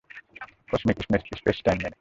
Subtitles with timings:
[0.69, 0.97] Cosmic
[1.39, 1.89] space time মেনে।